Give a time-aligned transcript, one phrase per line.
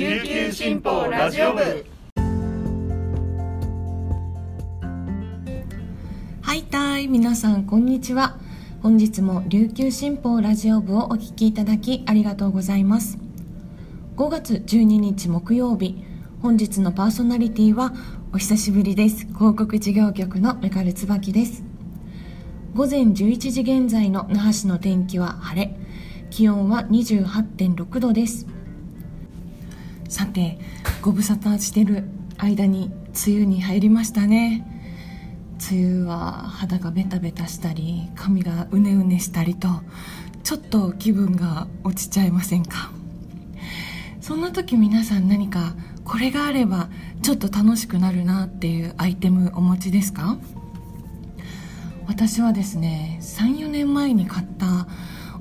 [0.00, 1.60] 琉球新報ラジオ部。
[6.40, 8.38] はいたい皆さんこんにちは。
[8.82, 13.18] 本日も琉球新報ラジオ部をお聞きいただきありがとうございます。
[14.16, 16.02] 5月12日木曜日
[16.40, 17.92] 本日のパーソナリティは
[18.32, 19.26] お久しぶりです。
[19.26, 21.62] 広告事業局のメカル椿です。
[22.72, 25.76] 午前11時現在の那覇市の天気は晴れ。
[26.30, 28.46] 気温は28.6度です。
[30.10, 30.58] さて
[31.00, 32.04] ご無沙汰してる
[32.36, 32.90] 間に
[33.26, 34.66] 梅雨に入りましたね。
[35.70, 39.68] 梅雨は肌がベタベタしたり髪がうねうねしたりと
[40.42, 42.90] ちょっと気分が落ちちゃいませんか？
[44.20, 46.88] そんな時皆さん何かこれがあれば
[47.22, 50.38] ちょっと楽しくなるなっていうアイテムお持ちですか？
[52.08, 54.88] 私はですね34年前に買った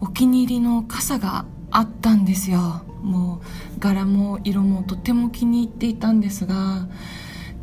[0.00, 2.82] お気に入りの傘があったんですよ。
[3.02, 3.40] も
[3.76, 6.88] う柄も色もとても気に入っていたんですが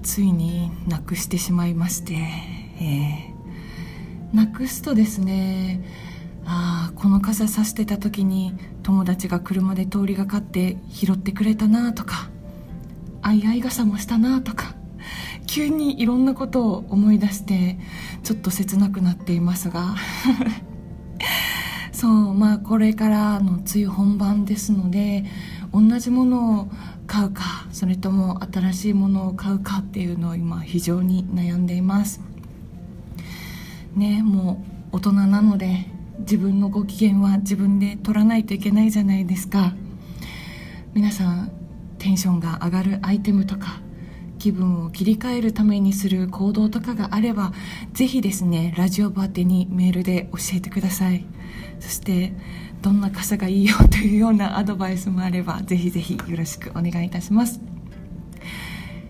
[0.01, 2.13] ついになくしてしまいまして、
[2.79, 5.83] えー、なくすとですね
[6.45, 12.29] ああこの傘さしてた時に友達が車で通りがかって拾ってくれたなとか
[13.21, 14.75] あいあい傘もしたなとか
[15.47, 17.77] 急にいろんなことを思い出して
[18.23, 19.95] ちょっと切なくなっていますが。
[21.95, 25.23] そうまあこれからの梅雨本番ですので
[25.73, 26.67] 同じものを
[27.07, 32.19] 買うかそれとも新しいものを買うかっていうのを今非常に悩んでいます。
[33.95, 35.87] ねもう大人なので
[36.19, 39.73] 自分のご機嫌は自分で取らないといけないじゃないですか。
[40.93, 41.51] 皆さん
[41.97, 43.79] テンションが上がるアイテムとか
[44.45, 47.51] 気分を切り替えるためにする行動とかがあれば
[47.93, 51.25] ぜひですねラジオ部宛てにメールで教えてください。
[51.79, 52.31] そして
[52.83, 57.59] どんな傘がいいよというようなアドバイスもあればぜひぜひよろしくお願いいたします。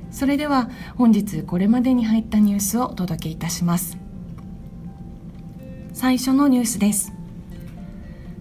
[0.10, 3.98] それでは本日これまでに入ったニュースをお届けいたします。
[5.92, 7.12] 最初のニュースです。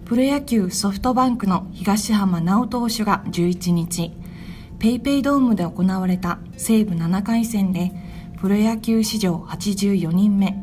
[0.05, 4.13] プロ野球ソフトバンクの東浜直投手が11日
[4.85, 7.91] ペイペイドームで行われた西武7回戦で
[8.39, 10.55] プロ野球史上84人目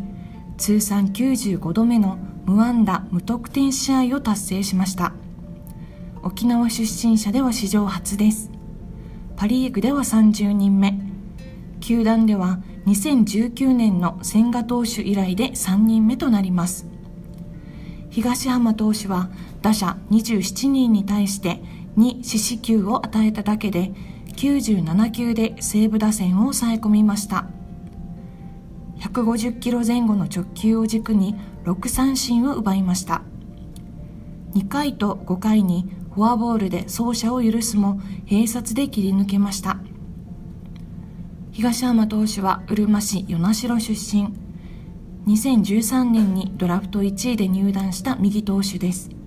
[0.56, 5.12] 通算95度目の無安打無得点試合を達成しました。
[6.22, 8.52] 沖縄出身者では史上初です。
[9.34, 11.00] パ・リーグでは30人目。
[11.80, 16.86] 球団では2019年の千賀投手以来で3人目となります。
[18.10, 19.30] 東浜投手は
[19.62, 21.60] 打者27人に対して
[21.96, 23.92] 2四死球を与えただけで
[24.42, 27.46] 97球で西武打線を抑え込みました。
[28.98, 33.22] 150キロ前後の直球を軸に6三振を奪いました。
[34.54, 39.78] 2回と5回にフォアボールで走者を許すも併殺で切り抜けました。
[41.52, 44.28] 東浜投手はうるま市与那城出身。
[45.28, 49.21] 2013年にドラフト1位で入団した右投手です。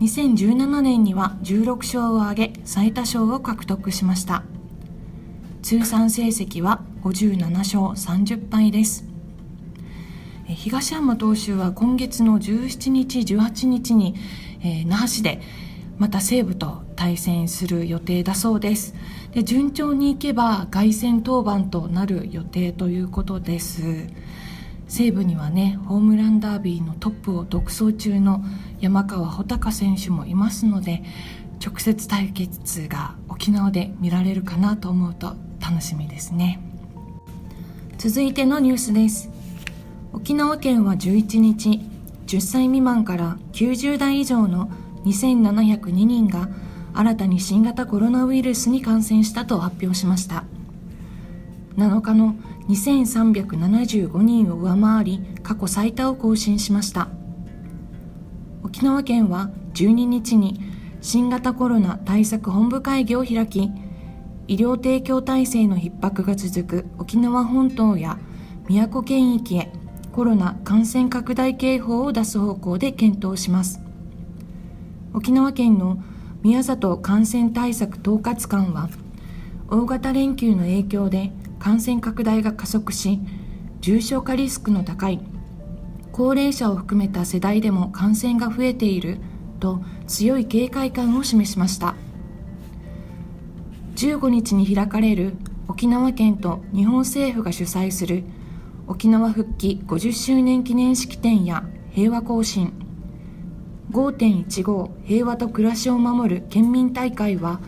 [0.00, 4.42] 2017年には16勝を挙げ最多勝を獲得しました。
[5.62, 9.04] 通算成績は57勝30敗です。
[10.46, 14.14] 東山投手は今月の17日18日に、
[14.60, 15.40] えー、那覇市で
[15.96, 18.94] また西武と対戦する予定だそうです。
[19.32, 24.06] で順調にいけば凱旋登板となる予定ということです。
[24.88, 28.44] 西武にはねホームランダービーのトップを独走中の
[28.80, 31.02] 山川穂高選手もいますので
[31.64, 36.60] 直接対決が沖縄で見られるかなと思うと楽しみですね。
[37.96, 39.30] 続いてのニュースです。
[40.12, 41.80] 沖縄県は11日
[42.26, 44.70] 10歳未満から90代以上の
[45.04, 46.48] 2702人が
[46.92, 50.44] 新たに新型コロナウイルスに感染したと発表しました。
[51.76, 52.36] 7日の
[52.68, 57.08] 2375人を上回り過去最多を更新しました。
[58.62, 60.60] 沖縄県は12日に
[61.00, 63.70] 新型コロナ対策本部会議を開き
[64.48, 68.18] 医療提供体制の逼迫が続く沖縄本島や
[68.68, 69.72] 宮古県域へ
[70.12, 73.80] コロナ感染拡大警報を出す方向で検討します。
[75.12, 76.02] 沖縄県の
[76.42, 78.88] 宮里感染対策統括官は
[79.68, 81.32] 大型連休の影響で
[81.64, 83.20] 感染拡大が加速し
[83.80, 85.18] 重症化リスクの高い
[86.12, 89.16] 高齢者を含めた世代でも感染が増えている
[89.60, 91.94] と強い警戒感を示しました。
[93.96, 98.24] 15日に開かれる沖縄県と日本政府が主催する
[98.86, 102.74] 沖縄復帰50周年記念式典や平和行進
[103.90, 107.62] 5.15平和と暮らしを守る県民大会は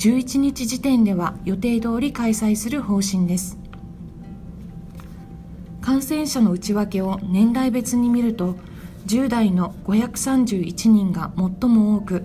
[0.00, 3.58] 11日時点では予定通り開催する方針です。
[5.82, 8.56] 感染者の内訳を年代別に見ると
[9.06, 12.24] 10代の531人が最も多く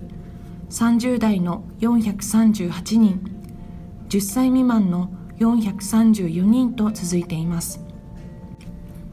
[0.70, 3.20] 30代の438人
[4.08, 7.84] 10歳未満の434人と続いています。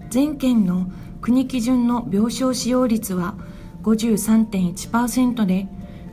[0.10, 0.90] 全県の
[1.20, 3.36] 国基準の病床使用率は
[3.82, 5.68] 53.1%で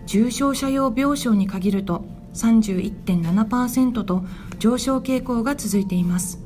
[0.06, 4.25] 重症者用病床に限ると31.7%と
[4.59, 6.38] 上昇傾向が続いています。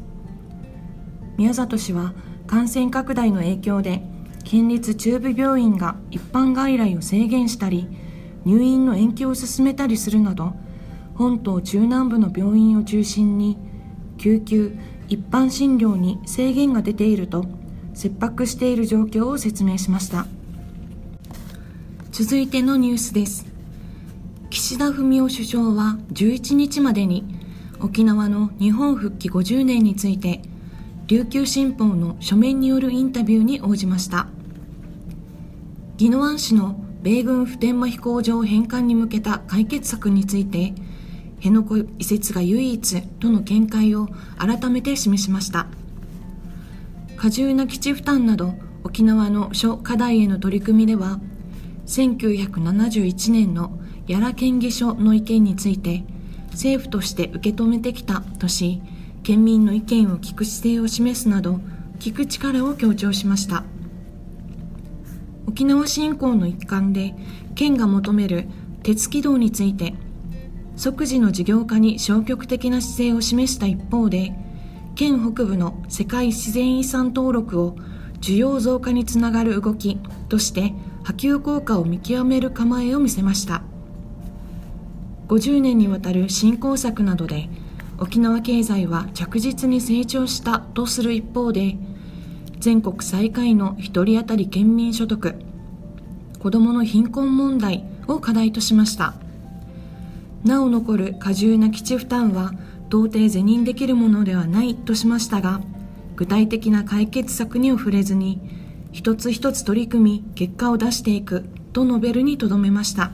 [1.37, 2.15] 宮里氏は
[2.47, 4.03] 感染拡大の影響で
[4.45, 7.89] 県立中部病院が一般外来を制限したり
[8.45, 10.55] 入院の延期を進めたりするなど
[11.15, 13.57] 本島中南部の病院を中心に
[14.19, 14.77] 救急
[15.09, 17.47] 一般診療に制限が出ていると
[17.95, 20.27] 切迫している状況を説明しました。
[22.11, 23.54] 続いてのニュースです。
[24.55, 27.25] 岸田文雄首相は11日までに
[27.81, 30.43] 沖縄の日本復帰50年について
[31.09, 34.29] 琉球新報の書面によるインタビューに応じました。
[35.99, 40.73] 宜野湾市の米軍普天間飛行場返還に向けた解決策について
[41.39, 44.07] 辺野古移設が唯一との見解を
[44.39, 45.67] 改めて示しました。
[47.17, 48.55] 過重な基地負担など
[48.85, 51.19] 沖縄の諸課題への取り組みでは
[51.87, 56.05] 1971年の屋良県議所の意見について
[56.53, 58.81] 政府として受け止めてきたとし
[59.23, 61.61] 県民の意見を聞く姿勢を示すなど
[61.99, 63.65] 聞く力を強調しました。
[65.55, 67.15] 沖縄振興の一環で
[67.55, 68.49] 県が求める
[68.83, 69.95] 鉄軌道について
[70.75, 74.33] 即時の事業化に消極的な姿勢を示した一方で
[74.97, 77.77] 県北部の世界自然遺産登録を
[78.21, 79.99] 需要増加につながる動き
[80.29, 80.73] として
[81.05, 83.63] 波及効果を見極める構えを見せました。
[85.29, 87.49] 50年にわたる振興策などで
[87.99, 91.77] 沖縄経済は着実に成長したとする一方で
[92.59, 95.35] 全国最下位の1人当たり県民所得
[96.39, 99.15] 子どもの貧困問題を課題としました。
[100.45, 102.53] なお残る過重な基地負担は
[102.89, 105.63] 到底是認できるものではないとしましたが
[106.17, 108.41] 具体的な解決策には触れずに
[108.93, 113.11] 一つ一つ取り組み結果を出していくと述べるにとどめました。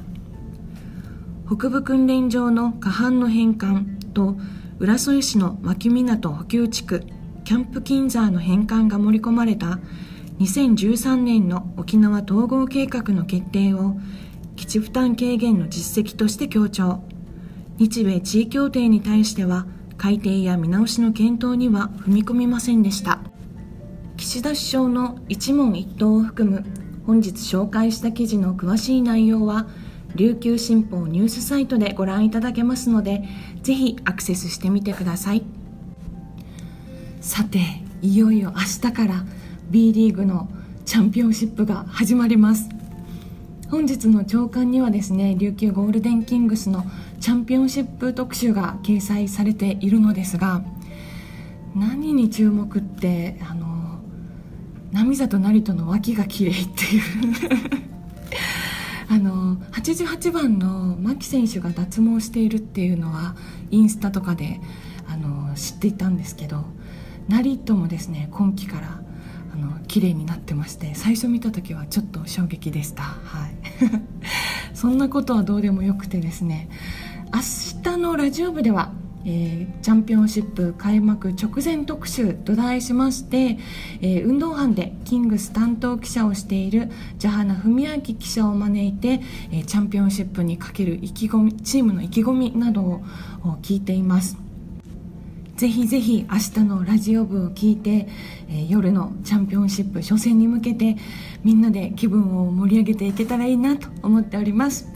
[1.52, 4.37] 北部訓練場の過半の返還と
[4.79, 7.02] 浦添市の牧港補給地区
[7.43, 9.81] キャンプキンザーの返還が盛り込まれた
[10.38, 13.97] 2013年の沖縄統合計画の決定を
[14.55, 17.02] 基地負担軽減の実績として強調。
[17.79, 23.19] 日米地位協定に対しては改定や見直しの検討には踏み込みませんでした。
[24.17, 26.64] 岸田首相の一問一答を含む
[27.08, 29.67] 本日紹介した記事の詳しい内容は
[30.14, 33.24] 琉球新報ニュースサイトでご覧いただけますので
[33.62, 35.44] ぜひアクセスしてみてください。
[37.20, 37.60] さて
[38.02, 39.24] いよいよ明日から
[39.70, 40.48] B リーグの
[40.84, 42.68] チャンピオンシップが始まります。
[43.70, 46.84] 本日の朝刊にはですね琉球ゴールデンキングスの
[47.20, 50.64] チャンピオンシップ特集が掲載されているのですが
[51.76, 54.00] 何に注目ってあの
[54.90, 57.90] 波里成人の脇が綺麗っていう。
[59.10, 63.34] あの88番の牧選手が脱毛しているっていうのは
[63.72, 64.60] インスタとかで
[65.08, 66.64] あの知っていたんですけど
[67.29, 69.00] 成ともですね今季から
[69.52, 73.50] あの綺麗になってまして最初見た時はちょっと衝撃でした、はい、
[74.74, 76.69] そんなことはどうでもよくてですね
[77.34, 78.93] 明日のラジオ部では
[79.24, 83.58] えー、チャンピオンシップ開幕直前特集と題しまして、
[84.00, 89.20] えー、運動班でキングス担当記者をしているジャハナ文明記者を招いて、
[89.53, 93.03] えー、チャンピオンシップにかける意気込みチームの意気込みなどを
[93.62, 94.39] 聞いています。
[95.56, 98.08] ぜひぜひ明日のラジオ部を聞いて、
[98.48, 100.96] え夜のチャンピオンシップ初戦に向けて
[101.44, 104.89] みんなで気分を盛り上げていけたらいいなと思っております。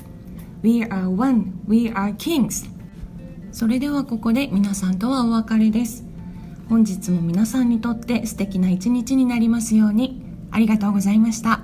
[0.63, 2.74] We are one, we are kings.
[3.55, 6.05] それではここで皆さんとはお別れです。
[6.69, 10.25] 本日も皆さんにとって素敵な一日になりますように。
[10.51, 11.64] ありがとうございました。